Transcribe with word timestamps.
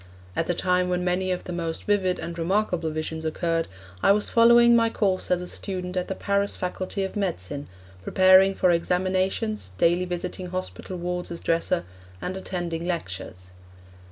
At 0.35 0.47
the 0.47 0.55
time 0.55 0.89
when 0.89 1.03
many 1.05 1.29
of 1.29 1.43
the 1.43 1.53
most 1.53 1.83
vivid 1.83 2.17
and 2.17 2.35
remarkable 2.35 2.89
visions 2.89 3.23
occurred 3.23 3.67
I 4.01 4.11
was 4.13 4.31
following 4.31 4.75
my 4.75 4.89
course 4.89 5.29
as 5.29 5.41
a 5.41 5.47
student 5.47 5.95
at 5.95 6.07
the 6.07 6.15
Paris 6.15 6.55
Faculty 6.55 7.03
of 7.03 7.15
Medicine, 7.15 7.67
preparing 8.03 8.55
for 8.55 8.71
examinations, 8.71 9.73
daily 9.77 10.05
visiting 10.05 10.47
hospital 10.47 10.97
wards 10.97 11.29
as 11.29 11.39
dresser, 11.39 11.83
and 12.19 12.35
attending 12.35 12.87
lectures. 12.87 13.51